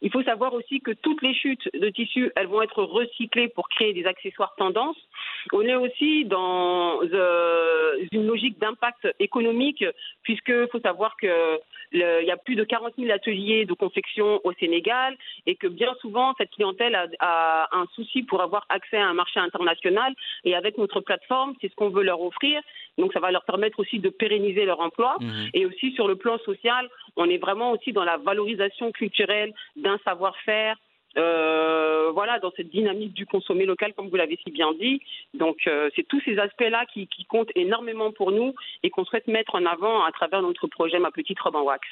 Il 0.03 0.11
faut 0.11 0.23
savoir 0.23 0.53
aussi 0.55 0.81
que 0.81 0.91
toutes 0.91 1.23
les 1.23 1.35
chutes 1.35 1.69
de 1.75 1.89
tissus, 1.89 2.31
elles 2.37 2.47
vont 2.47 2.63
être 2.63 2.83
recyclées 2.83 3.49
pour 3.49 3.69
créer 3.69 3.95
des 3.95 4.05
accessoires 4.07 4.55
tendances. 4.57 4.99
On 5.53 5.63
est 5.63 5.75
aussi 5.75 6.27
dans 6.27 7.01
euh, 7.03 8.05
une 8.13 8.27
logique 8.27 8.59
d'impact 8.59 9.09
économique, 9.19 9.85
puisqu'il 10.23 10.69
faut 10.71 10.81
savoir 10.81 11.17
que 11.17 11.59
il 11.93 12.01
y 12.01 12.31
a 12.31 12.37
plus 12.37 12.57
de 12.57 12.65
40 12.65 12.95
000 12.99 13.11
ateliers 13.13 13.65
de 13.65 13.73
confection 13.75 14.41
au 14.45 14.53
Sénégal 14.55 15.17
et 15.47 15.57
que 15.57 15.67
bien 15.67 15.95
souvent, 16.01 16.35
cette 16.39 16.51
clientèle 16.51 16.95
a, 17.21 17.69
un 17.73 17.87
souci 17.95 18.23
pour 18.23 18.43
avoir 18.43 18.67
accès 18.69 18.97
à 18.97 19.07
un 19.07 19.15
marché 19.15 19.41
international. 19.41 20.15
Et 20.45 20.55
avec 20.55 20.79
notre 20.79 21.01
plateforme, 21.01 21.55
c'est 21.61 21.69
ce 21.71 21.75
qu'on 21.75 21.91
veut 21.91 22.03
leur 22.03 22.21
offrir. 22.21 22.61
Donc, 22.99 23.13
ça 23.13 23.21
va 23.21 23.31
leur 23.31 23.45
permettre 23.45 23.81
aussi 23.81 23.99
de 23.99 24.09
pérenniser 24.09 24.65
leur 24.65 24.81
emploi. 24.81 25.17
Mmh. 25.21 25.33
Et 25.55 25.67
aussi, 25.67 25.93
sur 25.93 26.09
le 26.09 26.17
plan 26.17 26.39
social, 26.39 26.89
on 27.17 27.29
est 27.29 27.39
vraiment 27.39 27.73
aussi 27.73 27.93
dans 27.93 28.05
la 28.05 28.17
valorisation 28.17 28.93
culturelle 28.93 29.53
d'un 29.77 29.99
savoir-faire, 30.05 30.77
voilà, 31.17 32.39
dans 32.41 32.53
cette 32.57 32.71
dynamique 32.71 33.15
du 33.15 33.27
consommer 33.27 33.67
local, 33.67 33.93
comme 33.95 34.09
vous 34.09 34.17
l'avez 34.17 34.39
si 34.45 34.51
bien 34.51 34.73
dit. 34.73 35.01
Donc, 35.35 35.67
euh, 35.67 35.91
c'est 35.95 36.07
tous 36.07 36.21
ces 36.25 36.39
aspects-là 36.39 36.87
qui, 36.87 37.07
qui, 37.09 37.25
comptent 37.25 37.53
énormément 37.55 38.13
pour 38.13 38.33
nous 38.33 38.55
et 38.83 38.91
qu'on 38.91 39.05
souhaite 39.05 39.27
mettre 39.27 39.55
en 39.55 39.67
avant 39.67 40.05
à 40.05 40.13
travers 40.13 40.43
notre 40.43 40.67
projet 40.67 40.99
Ma 40.99 41.11
Petite 41.11 41.41
Robe 41.41 41.57
en 41.57 41.63
Wax. 41.63 41.87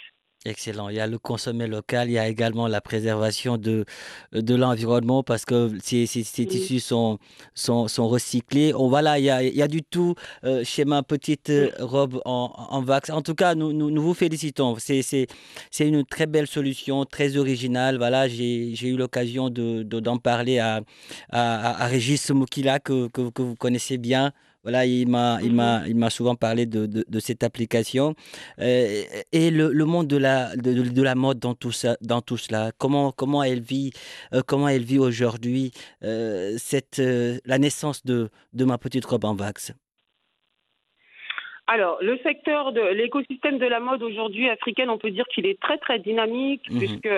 Excellent. 0.46 0.90
Il 0.90 0.96
y 0.96 1.00
a 1.00 1.06
le 1.06 1.18
consommer 1.18 1.66
local, 1.66 2.10
il 2.10 2.12
y 2.12 2.18
a 2.18 2.28
également 2.28 2.68
la 2.68 2.82
préservation 2.82 3.56
de, 3.56 3.86
de 4.32 4.54
l'environnement 4.54 5.22
parce 5.22 5.46
que 5.46 5.70
ces, 5.82 6.04
ces, 6.04 6.22
tissus 6.22 6.80
sont, 6.80 7.18
sont, 7.54 7.88
sont, 7.88 8.06
recyclés. 8.08 8.74
Oh, 8.74 8.90
voilà, 8.90 9.18
il 9.18 9.24
y, 9.24 9.30
a, 9.30 9.42
il 9.42 9.56
y 9.56 9.62
a 9.62 9.68
du 9.68 9.82
tout 9.82 10.14
euh, 10.44 10.62
chez 10.62 10.84
ma 10.84 11.02
petite 11.02 11.48
euh, 11.48 11.70
robe 11.78 12.20
en, 12.26 12.52
en, 12.70 12.84
wax. 12.84 13.08
En 13.08 13.22
tout 13.22 13.34
cas, 13.34 13.54
nous, 13.54 13.72
nous, 13.72 14.02
vous 14.02 14.12
félicitons. 14.12 14.76
C'est 14.78 15.26
une 15.80 16.04
très 16.04 16.26
belle 16.26 16.46
solution, 16.46 17.06
très 17.06 17.38
originale. 17.38 17.96
Voilà, 17.96 18.28
j'ai 18.28 18.74
eu 18.82 18.98
l'occasion 18.98 19.48
d'en 19.48 19.82
de, 19.82 20.00
d'en 20.00 20.18
parler 20.18 20.58
à, 20.58 20.82
à, 21.30 21.84
à 21.84 21.86
Régis 21.86 22.28
Moukila 22.30 22.80
que, 22.80 23.08
que, 23.08 23.30
que 23.30 23.40
vous 23.40 23.56
connaissez 23.56 23.96
bien. 23.96 24.32
Voilà, 24.64 24.86
il 24.86 25.06
m'a, 25.08 25.38
il 25.42 25.54
m'a, 25.54 25.80
mhm. 25.80 25.86
il 25.88 25.96
m'a 25.96 26.08
souvent 26.08 26.36
parlé 26.36 26.64
de, 26.64 26.86
de, 26.86 27.20
cette 27.20 27.44
application 27.44 28.14
euh, 28.60 29.02
et 29.30 29.50
le, 29.50 29.70
le, 29.70 29.84
monde 29.84 30.08
de 30.08 30.16
la, 30.16 30.56
de, 30.56 30.72
de, 30.90 31.02
la 31.02 31.14
mode 31.14 31.38
dans 31.38 31.54
tout 31.54 31.70
ça, 31.70 31.96
dans 32.00 32.22
tout 32.22 32.38
cela. 32.38 32.72
Comment, 32.78 33.12
comment 33.12 33.42
elle 33.42 33.60
vit, 33.60 33.92
euh, 34.32 34.40
comment 34.46 34.66
elle 34.68 34.82
vit 34.82 34.98
aujourd'hui 34.98 35.70
euh, 36.02 36.52
cette, 36.56 37.00
la 37.44 37.58
naissance 37.58 38.06
de, 38.06 38.30
de 38.54 38.64
ma 38.64 38.78
petite 38.78 39.04
robe 39.04 39.26
en 39.26 39.36
wax. 39.36 39.74
Alors, 41.66 41.98
le 42.00 42.18
secteur 42.22 42.72
de 42.72 42.80
l'écosystème 42.80 43.58
de 43.58 43.66
la 43.66 43.80
mode 43.80 44.02
aujourd'hui 44.02 44.48
africaine, 44.48 44.88
on 44.88 44.98
peut 44.98 45.10
dire 45.10 45.26
qu'il 45.34 45.46
est 45.46 45.60
très 45.60 45.76
très 45.76 45.98
dynamique 45.98 46.70
mhm. 46.70 46.78
puisque 46.78 47.08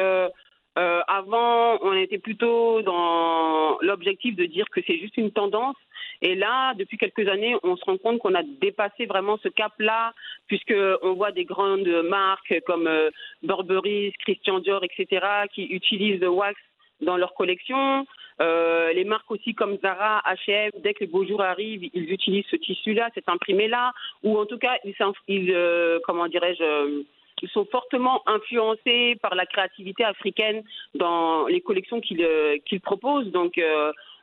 avant, 1.09 1.79
on 1.81 1.95
était 1.95 2.19
plutôt 2.19 2.83
dans 2.83 3.79
l'objectif 3.81 4.35
de 4.35 4.45
dire 4.47 4.67
que 4.71 4.81
c'est 4.85 4.99
juste 4.99 5.17
une 5.17 5.31
tendance. 5.31 5.77
Et 6.23 6.35
là, 6.35 6.75
depuis 6.75 6.99
quelques 6.99 7.29
années, 7.29 7.57
on 7.63 7.77
se 7.77 7.85
rend 7.85 7.99
compte 7.99 8.19
qu'on 8.19 8.35
a 8.35 8.43
dépassé 8.43 9.07
vraiment 9.07 9.39
ce 9.43 9.49
cap-là, 9.49 10.13
puisqu'on 10.47 11.15
voit 11.15 11.33
des 11.33 11.45
grandes 11.45 11.89
marques 12.09 12.55
comme 12.67 12.87
euh, 12.87 13.11
Burberry, 13.43 14.13
Christian 14.21 14.61
Dior, 14.61 14.83
etc., 14.85 15.27
qui 15.53 15.65
utilisent 15.65 16.21
le 16.21 16.29
wax 16.29 16.59
dans 17.01 17.17
leur 17.17 17.35
collection. 17.35 18.07
Euh, 18.41 18.93
les 18.93 19.05
marques 19.05 19.31
aussi 19.31 19.55
comme 19.55 19.79
Zara, 19.79 20.23
H&M, 20.27 20.71
dès 20.83 20.95
que 20.95 21.01
les 21.01 21.07
beaux 21.07 21.25
jours 21.25 21.43
arrivent, 21.43 21.89
ils 21.93 22.13
utilisent 22.13 22.47
ce 22.51 22.57
tissu-là, 22.57 23.09
cet 23.15 23.29
imprimé-là, 23.29 23.93
ou 24.23 24.39
en 24.39 24.47
tout 24.47 24.59
cas, 24.59 24.77
ils, 24.85 24.95
ils 25.29 25.53
euh, 25.53 25.99
comment 26.05 26.29
dirais-je, 26.29 27.03
ils 27.43 27.49
sont 27.51 27.67
fortement 27.67 28.23
influencés 28.27 29.17
par 29.21 29.35
la 29.35 29.47
créativité 29.47 30.05
africaine 30.05 30.63
dans 30.95 31.47
les 31.47 31.61
collections 31.61 32.01
qu'ils 32.01 32.81
proposent. 32.83 33.31
Donc, 33.31 33.61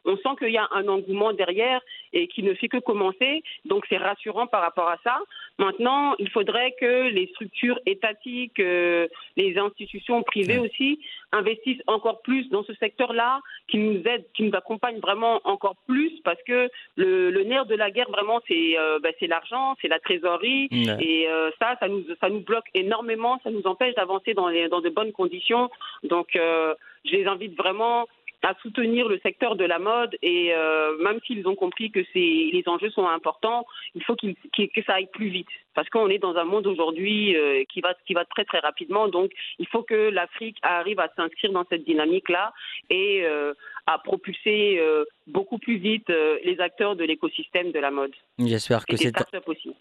on 0.06 0.18
sent 0.18 0.36
qu'il 0.40 0.52
y 0.52 0.58
a 0.58 0.68
un 0.72 0.88
engouement 0.88 1.34
derrière 1.34 1.82
et 2.12 2.28
qui 2.28 2.44
ne 2.44 2.54
fait 2.54 2.68
que 2.68 2.78
commencer. 2.78 3.44
Donc 3.66 3.86
c'est 3.90 3.98
rassurant 3.98 4.48
par 4.48 4.62
rapport 4.62 4.90
à 4.90 4.98
ça. 5.04 5.20
Maintenant, 5.60 6.16
il 6.20 6.30
faudrait 6.30 6.74
que 6.80 7.10
les 7.10 7.28
structures 7.28 7.80
étatiques, 7.86 8.60
euh, 8.60 9.08
les 9.38 9.58
institutions 9.58 10.24
privées 10.24 10.60
aussi 10.60 11.00
investissent 11.32 11.82
encore 11.88 12.22
plus 12.22 12.50
dans 12.50 12.64
ce 12.64 12.74
secteur-là, 12.76 13.40
qui 13.68 13.78
nous 13.78 14.02
aident, 14.08 14.26
qui 14.36 14.44
nous 14.44 14.56
accompagnent 14.56 15.00
vraiment 15.00 15.42
encore 15.46 15.76
plus, 15.88 16.12
parce 16.24 16.42
que 16.44 16.70
le, 16.96 17.44
nerf 17.44 17.66
de 17.66 17.76
la 17.76 17.92
guerre 17.92 18.10
vraiment 18.10 18.40
c'est 18.48 18.76
euh, 18.78 19.00
ben, 19.00 19.14
c'est 19.20 19.28
l'argent, 19.28 19.76
c'est 19.82 19.88
la 19.88 20.00
trésorerie, 20.00 20.70
et 20.72 21.28
euh, 21.28 21.52
ça 21.60 21.76
ça 21.80 21.88
nous 21.88 22.04
ça 22.22 22.30
nous 22.30 22.40
bloque 22.40 22.68
énormément, 22.74 23.40
ça 23.44 23.50
nous 23.50 23.66
empêche 23.66 23.96
d'avancer 23.96 24.34
dans 24.34 24.50
dans 24.70 24.82
de 24.82 24.90
bonnes 24.90 25.12
conditions. 25.12 25.70
Donc 26.04 26.30
je 26.34 27.12
les 27.12 27.26
invite 27.26 27.58
vraiment 27.58 28.08
à 28.44 28.54
soutenir 28.62 29.08
le 29.08 29.20
secteur 29.20 29.56
de 29.56 29.64
la 29.64 29.80
mode 29.80 30.18
et 30.22 30.54
euh, 30.54 30.98
même 30.98 31.20
s'ils 31.26 31.48
ont 31.48 31.56
compris 31.56 31.92
que 31.92 32.02
les 32.14 32.64
enjeux 32.68 32.90
sont 32.92 33.08
importants, 33.08 33.66
il 33.96 34.04
faut 34.04 34.16
que 34.16 34.82
ça 34.86 34.96
aille 34.96 35.10
plus 35.12 35.30
vite 35.30 35.48
parce 35.76 35.90
qu'on 35.90 36.10
est 36.10 36.20
dans 36.20 36.36
un 36.36 36.44
monde 36.44 36.68
aujourd'hui 36.68 37.36
euh, 37.36 37.64
qui 37.72 37.82
va 37.82 37.94
qui 38.06 38.14
va 38.14 38.26
très 38.26 38.46
très 38.46 38.60
rapidement 38.60 39.08
donc 39.08 39.32
il 39.60 39.68
faut 39.68 39.84
que 39.84 40.10
l'Afrique 40.10 40.58
arrive 40.62 41.00
à 41.00 41.10
s'inscrire 41.16 41.52
dans 41.52 41.66
cette 41.70 41.84
dynamique 41.86 42.30
là 42.30 42.54
et 42.90 43.24
euh, 43.24 43.54
à 43.86 43.98
propulser 43.98 44.80
beaucoup 45.28 45.58
plus 45.58 45.76
vite 45.76 46.08
les 46.08 46.58
acteurs 46.62 46.96
de 46.96 47.04
l'écosystème 47.04 47.74
de 47.74 47.80
la 47.80 47.92
mode. 47.92 48.14
J'espère 48.40 48.86
que 48.86 48.96
cet 48.96 49.16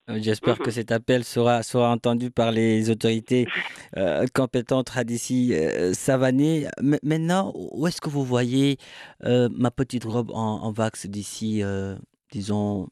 j'espère 0.08 0.58
que 0.58 0.70
mhm. 0.70 0.70
cet 0.72 0.90
appel 0.90 1.22
sera 1.22 1.62
sera 1.62 1.88
entendu 1.88 2.32
par 2.32 2.50
les 2.50 2.90
autorités 2.90 3.46
compétentes 4.34 4.90
d'ici 5.04 5.54
Savané. 5.92 6.66
Maintenant, 7.02 7.52
où 7.54 7.86
est-ce 7.86 8.00
que 8.00 8.08
vous 8.08 8.24
voyez 8.24 8.78
euh, 9.24 9.48
ma 9.52 9.70
petite 9.70 10.04
robe 10.04 10.30
en, 10.32 10.72
wax 10.76 11.06
d'ici, 11.06 11.62
euh, 11.62 11.96
disons, 12.30 12.88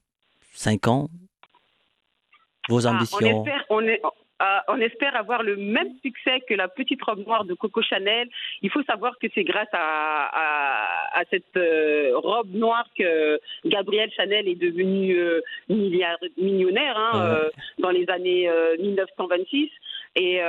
5 0.55 0.89
ans? 0.89 1.09
Vos 2.71 2.87
ah, 2.87 2.91
ambitions 2.93 3.45
ah, 4.43 4.65
on, 4.69 4.81
espère, 4.81 5.17
avoir 5.17 5.43
le 5.43 5.57
même 5.57 5.93
succès 6.03 6.41
que 6.49 6.55
la 6.55 6.67
petite 6.67 7.03
robe 7.03 7.27
noire 7.27 7.45
de 7.45 7.53
Coco 7.53 7.83
Chanel. 7.83 8.27
Il 8.63 8.71
faut 8.71 8.83
savoir 8.85 9.19
que 9.19 9.27
c'est 9.35 9.45
grâce 9.45 9.69
à, 9.75 11.23
cette 11.31 11.59
euh, 11.59 12.13
robe 12.15 12.51
noire 12.55 12.87
que 12.97 13.39
Gabrielle 13.67 14.11
Chanel 14.17 14.49
est 14.49 14.55
devenue 14.55 15.15
millionnaire 15.69 16.97
hein, 16.97 17.41
dans 17.81 17.91
les 17.91 18.09
années 18.09 18.51
1926. 18.79 19.69
Et, 20.17 20.41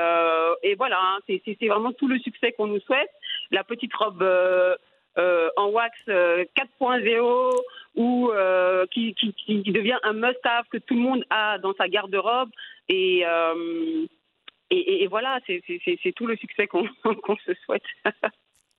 voilà, 0.77 0.97
hein, 1.01 1.19
c'est 1.27 1.67
vraiment 1.67 1.91
tout 1.91 2.07
le 2.07 2.17
succès 2.19 2.53
qu'on 2.53 2.67
nous 2.67 2.79
souhaite. 2.79 3.11
La 3.51 3.65
petite 3.65 3.93
robe 3.93 4.23
euh, 4.23 4.75
en 5.17 5.69
wax 5.69 5.97
4.0 6.07 7.09
euh, 7.09 7.51
ou 7.95 8.29
euh, 8.31 8.85
qui, 8.91 9.13
qui, 9.15 9.33
qui, 9.33 9.61
devient 9.71 9.97
un 10.03 10.13
must-have 10.13 10.65
que 10.71 10.77
tout 10.77 10.95
le 10.95 11.01
monde 11.01 11.23
a 11.29 11.57
dans 11.59 11.73
sa 11.73 11.87
garde-robe. 11.87 12.49
Et, 12.89 13.23
et, 14.69 15.03
et, 15.03 15.07
voilà, 15.07 15.39
c'est 15.45 16.11
tout 16.15 16.27
le 16.27 16.35
succès 16.37 16.67
qu'on 16.67 16.85
se 17.45 17.53
souhaite. 17.65 17.83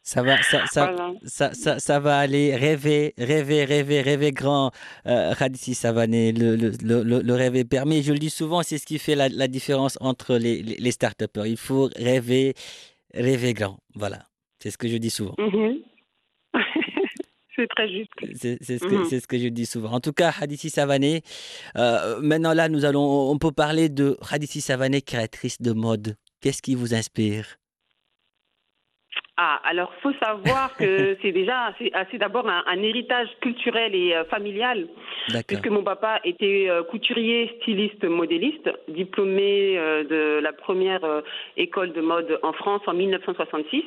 Ça 0.04 0.20
va, 0.24 0.42
ça, 0.42 0.66
ça, 0.66 0.96
ça, 1.22 1.54
ça, 1.54 1.78
ça, 1.78 2.00
va 2.00 2.18
aller 2.18 2.56
rêver, 2.56 3.14
rêver, 3.16 3.64
rêver, 3.64 4.00
rêver 4.00 4.32
grand, 4.32 4.72
euh, 5.06 5.30
Radissi 5.30 5.74
Savané. 5.74 6.32
Le, 6.32 6.56
le, 6.56 6.72
le, 6.82 7.22
le, 7.22 7.34
rêve 7.34 7.54
est 7.54 7.64
permis. 7.64 8.02
Je 8.02 8.12
le 8.12 8.18
dis 8.18 8.28
souvent, 8.28 8.64
c'est 8.64 8.78
ce 8.78 8.86
qui 8.86 8.98
fait 8.98 9.14
la, 9.14 9.28
la 9.28 9.46
différence 9.46 9.96
entre 10.00 10.38
les, 10.38 10.60
les, 10.60 10.90
start 10.90 11.22
Il 11.46 11.56
faut 11.56 11.88
rêver, 11.94 12.54
rêver 13.14 13.54
grand. 13.54 13.78
Voilà, 13.94 14.26
c'est 14.58 14.72
ce 14.72 14.78
que 14.78 14.88
je 14.88 14.96
dis 14.96 15.10
souvent. 15.10 15.36
Mm-hmm. 15.38 15.82
C'est 17.56 17.68
très 17.68 17.88
juste. 17.88 18.10
C'est 18.34 18.62
ce, 18.62 18.84
que, 18.84 18.94
mhm. 18.94 19.20
ce 19.20 19.26
que 19.26 19.38
je 19.38 19.48
dis 19.48 19.66
souvent. 19.66 19.92
En 19.92 20.00
tout 20.00 20.12
cas, 20.12 20.32
Hadissi 20.40 20.70
Savané, 20.70 21.22
euh, 21.76 22.20
maintenant 22.20 22.54
là, 22.54 22.68
nous 22.68 22.84
allons, 22.84 23.30
on 23.30 23.38
peut 23.38 23.52
parler 23.52 23.88
de 23.88 24.16
Hadissi 24.30 24.60
Savané, 24.60 25.02
créatrice 25.02 25.60
de 25.60 25.72
mode. 25.72 26.16
Qu'est-ce 26.40 26.62
qui 26.62 26.74
vous 26.74 26.94
inspire? 26.94 27.58
Ah, 29.38 29.60
alors 29.64 29.92
faut 30.02 30.12
savoir 30.22 30.76
que 30.76 31.16
c'est 31.22 31.32
déjà 31.32 31.72
assez, 31.94 32.18
d'abord 32.18 32.46
un, 32.48 32.82
héritage 32.82 33.28
culturel 33.40 33.94
et 33.94 34.14
euh, 34.14 34.24
familial, 34.24 34.86
puisque 35.46 35.68
mon 35.68 35.82
papa 35.82 36.20
était 36.24 36.66
euh, 36.68 36.82
couturier, 36.82 37.50
styliste, 37.60 38.04
modéliste, 38.04 38.70
diplômé 38.88 39.76
de 40.10 40.38
la 40.42 40.52
première 40.52 41.00
école 41.56 41.92
de 41.92 42.00
mode 42.00 42.38
en 42.42 42.52
France 42.52 42.82
en 42.86 42.92
1966. 42.92 43.84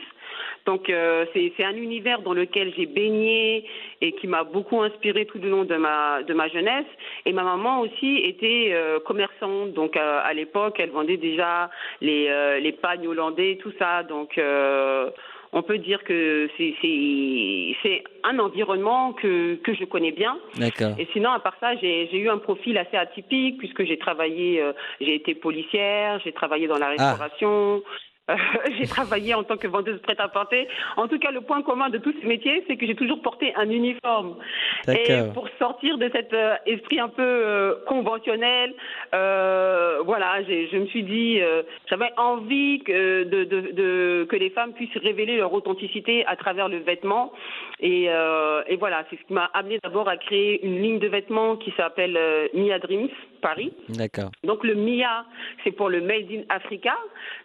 Donc 0.66 0.90
euh, 0.90 1.26
c'est 1.34 1.64
un 1.64 1.76
univers 1.76 2.22
dans 2.22 2.34
lequel 2.34 2.74
j'ai 2.76 2.88
baigné 2.88 3.66
et 4.02 4.14
qui 4.14 4.28
m'a 4.28 4.44
beaucoup 4.44 4.82
inspiré 4.82 5.26
tout 5.26 5.38
le 5.38 5.50
long 5.50 5.64
de 5.64 5.76
ma 5.76 6.24
de 6.24 6.34
ma 6.34 6.48
jeunesse. 6.48 6.88
Et 7.26 7.34
ma 7.34 7.44
maman 7.44 7.82
aussi 7.82 8.18
était 8.18 8.72
euh, 8.74 9.00
commerçante, 9.00 9.74
donc 9.74 9.96
euh, 9.96 10.20
à 10.24 10.34
l'époque 10.34 10.80
elle 10.80 10.90
vendait 10.90 11.18
déjà 11.18 11.70
les 12.02 12.26
les 12.62 12.72
pagnes 12.72 13.08
hollandais, 13.08 13.60
tout 13.62 13.72
ça. 13.78 14.04
Donc 14.04 14.40
on 15.56 15.64
peut 15.64 15.78
dire 15.78 16.04
que 16.04 16.50
c'est 16.58 18.04
un 18.26 18.38
environnement 18.40 19.14
que, 19.14 19.56
que 19.56 19.74
je 19.74 19.86
connais 19.86 20.12
bien. 20.12 20.38
Et 21.00 21.08
sinon, 21.14 21.32
à 21.32 21.40
part 21.40 21.56
ça, 21.62 21.76
j'ai 21.78 22.14
eu 22.18 22.30
un 22.30 22.38
profil 22.40 22.78
assez 22.78 22.98
atypique 22.98 23.58
puisque 23.58 23.86
j'ai 23.86 23.98
travaillé, 23.98 24.62
euh, 24.62 24.74
j'ai 25.00 25.16
été 25.16 25.34
policière, 25.34 26.20
j'ai 26.26 26.34
travaillé 26.34 26.68
dans 26.68 26.78
la 26.78 26.94
ah. 27.00 27.16
Restauration. 28.28 28.46
j'ai 28.78 28.88
travaillé 28.88 29.34
en 29.34 29.44
tant 29.44 29.58
que 29.58 29.68
vendeuse 29.68 30.02
prête 30.02 30.20
à 30.20 30.28
porter. 30.28 30.68
En 30.98 31.08
tout 31.08 31.20
cas, 31.20 31.32
le 31.32 31.42
point 31.42 31.62
commun 31.62 31.90
de 31.90 31.98
tous 31.98 32.14
ces 32.22 32.28
métiers, 32.28 32.64
c'est 32.68 32.78
que 32.78 32.86
j'ai 32.86 32.96
toujours 32.96 33.22
porté 33.22 33.54
un 33.56 33.70
uniforme. 33.70 34.36
Et 34.88 35.22
pour 35.34 35.48
sortir 35.60 35.98
de 35.98 36.10
cet 36.12 36.34
euh, 36.34 36.56
esprit 36.66 37.00
un 37.00 37.10
peu 37.10 37.24
euh, 37.24 37.76
conventionnel, 37.88 38.74
euh, 39.14 40.02
voilà, 40.06 40.44
je 40.44 40.78
me 40.78 40.86
suis 40.88 41.04
dit, 41.04 41.40
j'avais 41.90 42.12
envie 42.18 42.80
que, 42.84 43.24
de, 43.24 43.44
de, 43.44 44.26
que 44.30 44.36
les 44.36 44.50
femmes 44.50 44.74
puissent 44.74 44.98
révéler 44.98 45.38
leur 45.38 45.54
authenticité 45.54 46.26
à 46.26 46.36
travers 46.36 46.70
le 46.70 46.78
vêtement. 46.78 47.32
Et, 47.80 48.06
et 48.06 48.76
voilà, 48.78 49.06
c'est 49.10 49.18
ce 49.18 49.24
qui 49.24 49.34
m'a 49.34 49.50
amené 49.54 49.80
d'abord 49.84 50.08
à 50.08 50.18
créer 50.18 50.66
une 50.66 50.82
ligne 50.82 51.00
de 51.00 51.08
vêtements 51.08 51.56
qui 51.58 51.74
s'appelle 51.78 52.18
Mia 52.54 52.80
Dreams 52.80 53.10
Paris. 53.46 53.72
D'accord. 53.90 54.32
Donc 54.44 54.64
le 54.64 54.74
Mia, 54.74 55.24
c'est 55.64 55.72
pour 55.72 55.90
le 55.90 56.02
Made 56.02 56.32
in 56.32 56.42
Africa. 56.50 56.96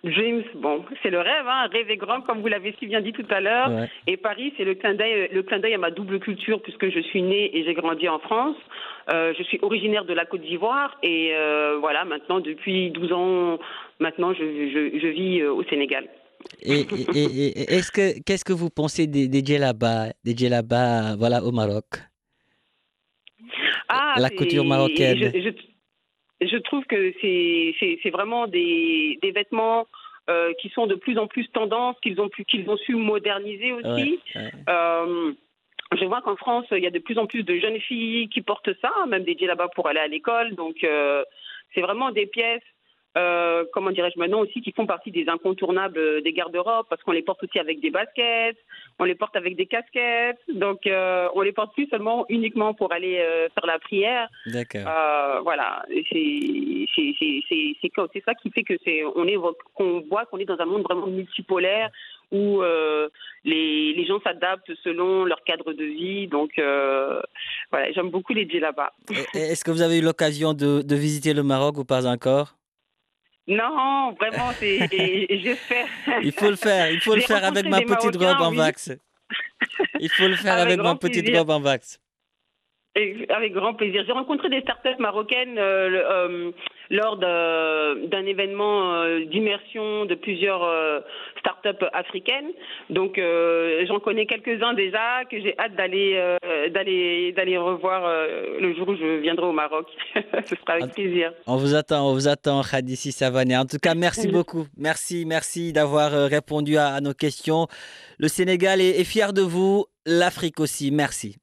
Dreams, 0.03 0.45
bon 0.55 0.83
c'est 1.03 1.11
le 1.11 1.19
rêve, 1.19 1.47
hein, 1.47 1.69
rêver 1.71 1.99
grand, 1.99 2.23
comme 2.23 2.41
vous 2.41 2.49
l'avez 2.49 2.75
si 2.79 2.87
bien 2.87 3.03
dit 3.03 3.13
tout 3.13 3.27
à 3.29 3.41
l'heure. 3.41 3.71
Et 4.07 4.17
Paris, 4.17 4.55
c'est 4.57 4.65
le 4.65 4.75
clin 4.77 4.95
d'œil, 4.95 5.29
le 5.31 5.43
clin 5.43 5.59
d'œil 5.59 5.75
à 5.75 5.79
ma 5.79 5.91
double 5.91 6.19
culture, 6.19 6.63
puisque 6.63 6.89
je 6.89 7.01
suis 7.01 7.21
née 7.21 7.55
et 7.55 7.65
j'ai 7.65 7.75
grandi 7.75 8.09
en 8.09 8.19
France. 8.19 8.57
Euh, 9.13 9.35
je 9.37 9.43
suis 9.43 9.59
originaire 9.61 10.07
de 10.07 10.15
la 10.15 10.25
Côte 10.25 10.41
d'Ivoire 10.41 10.97
et 11.03 11.33
euh, 11.35 11.77
voilà, 11.81 12.07
maintenant 12.07 12.41
depuis 12.41 12.91
12 12.93 13.13
ans, 13.13 13.59
maintenant 13.99 14.33
je, 14.33 14.45
je, 15.03 15.09
vis 15.09 15.43
euh, 15.43 15.53
au 15.53 15.65
Sénégal. 15.65 16.09
Et, 16.63 16.87
est-ce 17.75 17.93
que 17.93 18.23
qu'est-ce 18.25 18.47
que 18.47 18.55
vous 18.55 18.71
pensez 18.71 19.07
des, 19.07 19.29
des 19.29 19.45
djellabas, 19.45 20.13
des 20.25 20.35
djellabas, 20.35 21.17
voilà, 21.17 21.43
au 21.45 21.53
Maroc? 21.53 21.89
Ah, 23.91 24.15
La 24.19 24.31
couture 24.31 24.65
marocaine. 24.65 25.19
Je, 25.35 25.51
je, 26.41 26.57
trouve 26.59 26.85
que 26.87 27.13
c'est 27.21 28.11
vraiment 28.11 28.47
des, 28.47 29.19
des 29.23 29.31
vêtements 29.31 29.87
euh, 30.29 30.53
qui 30.61 30.69
sont 30.71 30.87
de 30.87 30.95
plus 30.95 31.19
en 31.19 31.27
plus 31.27 31.49
tendance, 31.49 31.97
qu'ils 32.03 32.21
ont, 32.21 32.31
ont 32.69 32.77
su 32.77 32.95
moderniser 32.95 33.73
aussi. 33.73 34.21
Euh, 34.69 35.33
je 35.99 36.05
vois 36.05 36.21
qu'en 36.23 36.37
France, 36.37 36.67
il 36.71 36.79
y 36.79 36.87
a 36.87 36.91
de 36.91 36.99
plus 36.99 37.19
en 37.19 37.27
plus 37.27 37.43
de 37.43 37.59
jeunes 37.59 37.81
filles 37.81 38.29
qui 38.29 38.43
portent 38.43 38.71
ça, 38.81 38.93
même 39.09 39.25
des 39.25 39.35
là-bas 39.35 39.69
pour 39.75 39.89
aller 39.89 39.99
à 39.99 40.07
l'école. 40.07 40.55
Donc, 40.55 40.85
euh, 40.85 41.25
c'est 41.75 41.81
vraiment 41.81 42.13
des 42.13 42.27
pièces 42.27 42.63
euh, 43.17 43.65
comment 43.73 43.91
dirais-je 43.91 44.19
maintenant 44.19 44.41
aussi, 44.41 44.61
qui 44.61 44.73
font 44.73 44.87
partie 44.87 45.11
des 45.11 45.29
incontournables 45.29 45.99
euh, 45.99 46.21
des 46.21 46.33
garde-robes 46.33 46.87
parce 46.89 47.03
qu'on 47.03 47.11
les 47.13 47.23
porte 47.23 47.43
aussi 47.43 47.59
avec 47.59 47.81
des 47.81 47.91
baskets, 47.91 48.57
on 49.01 49.05
les 49.05 49.17
porte 49.17 49.35
avec 49.35 49.57
des 49.57 49.67
casquettes, 49.67 50.39
donc 50.49 50.87
euh, 50.87 51.29
on 51.35 51.41
les 51.41 51.53
porte 51.53 51.75
plus 51.75 51.89
seulement 51.89 52.25
uniquement 52.29 52.73
pour 52.73 52.93
aller 52.93 53.19
euh, 53.19 53.49
faire 53.55 53.67
la 53.67 53.79
prière. 53.79 54.29
D'accord. 54.47 54.83
Voilà, 55.43 55.85
c'est 56.11 56.87
c'est 58.13 58.25
ça 58.25 58.35
qui 58.35 58.51
fait 58.51 58.63
que 58.63 58.75
c'est 58.85 59.03
on 59.05 59.27
est 59.27 59.37
qu'on 59.75 60.01
voit 60.09 60.27
qu'on 60.27 60.39
est 60.39 60.45
dans 60.45 60.61
un 60.61 60.67
monde 60.67 60.83
vraiment 60.83 61.07
multipolaire 61.07 61.91
où 62.33 62.63
euh, 62.63 63.09
les, 63.45 63.93
les, 63.95 64.07
gens 64.07 64.21
s'adaptent 64.23 64.71
selon 64.85 65.25
leur 65.25 65.43
cadre 65.45 65.73
de 65.73 65.85
vie. 65.85 66.29
Donc, 66.29 66.59
euh, 66.59 67.21
voilà, 67.71 67.91
j'aime 67.93 68.11
beaucoup 68.11 68.33
les 68.33 68.45
là-bas. 68.45 68.93
Est-ce 69.35 69.65
que 69.65 69.71
vous 69.71 69.83
avez 69.83 69.99
eu 69.99 70.03
l'occasion 70.03 70.55
de, 70.55 70.83
de 70.83 70.95
visiter 70.95 71.35
le 71.35 71.43
Maroc 71.43 71.79
ou 71.79 71.85
pas 71.85 72.07
encore? 72.07 72.55
Non, 73.47 74.13
vraiment, 74.13 74.53
j'espère. 74.61 75.87
Il 76.23 76.33
faut 76.33 76.51
le 76.51 76.57
faire, 76.57 76.91
il 76.91 77.01
faut 77.01 77.15
le 77.15 77.23
faire 77.23 77.45
avec 77.45 77.67
ma 77.67 77.81
petite 77.81 78.17
robe 78.17 78.41
en 78.41 78.55
wax. 78.55 78.93
Il 79.99 80.09
faut 80.11 80.29
le 80.29 80.37
faire 80.37 80.59
avec, 80.59 80.79
ma 80.81 80.95
petite 80.95 81.37
robe 81.37 81.51
en 81.51 81.61
wax. 81.61 82.01
Avec 82.95 83.53
grand 83.53 83.75
plaisir. 83.75 84.05
J'ai 84.07 84.13
rencontré 84.13 84.49
des 84.51 84.61
startups 84.61 84.99
marocaines 84.99 85.59
euh, 85.59 86.03
euh, 86.11 86.53
lors 86.91 87.17
d'un 87.17 88.27
événement 88.27 88.95
euh, 88.95 89.25
d'immersion 89.25 90.05
de 90.05 90.15
plusieurs 90.15 90.63
startups 91.39 91.87
africaines. 91.93 92.51
Donc, 92.91 93.21
j'en 93.87 94.01
connais 94.01 94.27
quelques-uns 94.27 94.75
déjà 94.75 95.25
que 95.31 95.41
j'ai 95.41 95.55
hâte 95.59 95.75
d'aller 95.77 96.37
d'aller 96.71 97.33
d'aller 97.33 97.57
revoir 97.57 98.03
le 98.61 98.75
jour 98.75 98.89
où 98.89 98.97
je 98.97 99.21
viendrai 99.21 99.47
au 99.47 99.53
Maroc. 99.53 99.87
Ce 100.45 100.57
sera 100.57 100.75
avec 100.75 100.95
plaisir. 100.95 101.33
On 101.47 101.57
vous 101.57 101.75
attend, 101.75 102.09
on 102.09 102.13
vous 102.13 102.29
attend, 102.29 102.63
Khadissi 102.63 103.13
Savane. 103.13 103.55
En 103.55 103.67
tout 103.67 103.79
cas, 103.79 103.95
merci 103.95 104.29
beaucoup. 104.29 104.67
Merci, 104.77 105.25
merci 105.27 105.73
d'avoir 105.73 106.13
répondu 106.29 106.77
à, 106.77 107.01
nos 107.01 107.15
questions. 107.15 107.67
Le 108.19 108.29
Sénégal 108.29 108.81
est 108.81 109.05
fier 109.05 109.33
de 109.33 109.43
vous, 109.43 109.87
l'Afrique 110.07 110.61
aussi. 110.61 110.91
Merci. 110.91 111.37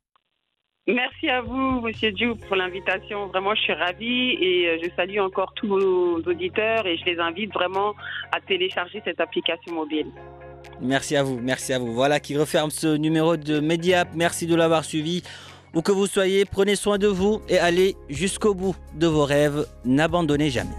Merci 0.87 1.27
à 1.27 1.41
vous, 1.41 1.81
Monsieur 1.81 2.13
Diou, 2.13 2.35
pour 2.35 2.55
l'invitation. 2.55 3.27
Vraiment, 3.27 3.53
je 3.55 3.61
suis 3.61 3.73
ravie 3.73 4.37
et 4.39 4.69
euh, 4.69 4.77
je 4.81 4.89
salue 4.95 5.19
encore 5.19 5.51
tous 5.53 5.67
vos 5.67 6.21
auditeurs 6.25 6.85
et 6.85 6.95
je 6.97 7.03
les 7.03 7.19
invite 7.19 7.53
vraiment 7.53 7.93
à 8.31 8.39
télécharger 8.39 9.01
cette 9.03 9.19
application 9.19 9.73
mobile. 9.73 10.07
Merci 10.79 11.17
à 11.17 11.23
vous, 11.23 11.39
merci 11.41 11.73
à 11.73 11.79
vous. 11.79 11.93
Voilà 11.93 12.21
qui 12.21 12.37
referme 12.37 12.69
ce 12.69 12.95
numéro 12.95 13.35
de 13.35 13.59
Mediap. 13.59 14.07
Merci 14.15 14.47
de 14.47 14.55
l'avoir 14.55 14.85
suivi. 14.85 15.23
Où 15.73 15.81
que 15.81 15.91
vous 15.91 16.07
soyez, 16.07 16.45
prenez 16.45 16.75
soin 16.75 16.97
de 16.97 17.07
vous 17.07 17.41
et 17.49 17.59
allez 17.59 17.95
jusqu'au 18.09 18.53
bout 18.53 18.75
de 18.95 19.07
vos 19.07 19.25
rêves. 19.25 19.65
N'abandonnez 19.83 20.49
jamais. 20.49 20.71